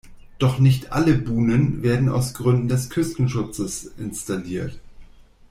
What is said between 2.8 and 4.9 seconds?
Küstenschutzes installiert.